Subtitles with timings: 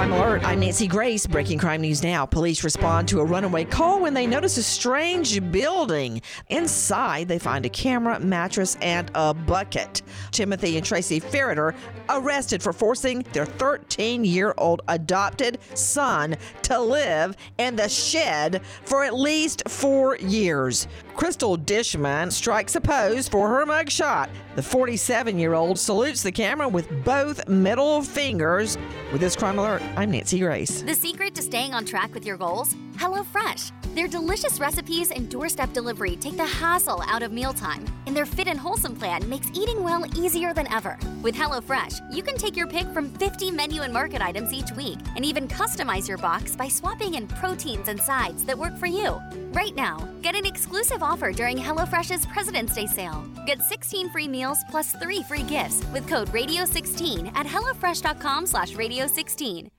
[0.00, 0.46] Crime Alert.
[0.46, 1.26] I'm Nancy Grace.
[1.26, 2.24] Breaking crime news now.
[2.24, 6.22] Police respond to a runaway call when they notice a strange building.
[6.48, 10.00] Inside, they find a camera, mattress, and a bucket.
[10.30, 11.74] Timothy and Tracy Ferriter
[12.08, 19.04] arrested for forcing their 13 year old adopted son to live in the shed for
[19.04, 20.88] at least four years.
[21.14, 24.30] Crystal Dishman strikes a pose for her mugshot.
[24.56, 28.78] The 47 year old salutes the camera with both middle fingers.
[29.12, 30.82] With this crime alert, I'm Nancy Grace.
[30.82, 32.74] The secret to staying on track with your goals?
[32.94, 33.72] HelloFresh.
[33.94, 38.46] Their delicious recipes and doorstep delivery take the hassle out of mealtime, and their fit
[38.46, 40.96] and wholesome plan makes eating well easier than ever.
[41.22, 44.98] With HelloFresh, you can take your pick from 50 menu and market items each week,
[45.16, 49.18] and even customize your box by swapping in proteins and sides that work for you.
[49.52, 53.24] Right now, get an exclusive offer during HelloFresh's President's Day sale.
[53.44, 59.70] Get 16 free meals plus 3 free gifts with code RADIO16 at hellofresh.com slash radio16.